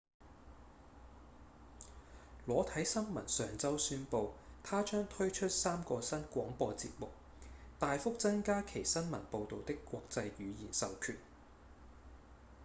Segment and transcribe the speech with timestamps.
[2.47, 4.31] 裸體新聞上週宣布
[4.63, 7.07] 它將推出三個新廣播節目
[7.77, 11.19] 大幅增加其新聞報導的國際語言授權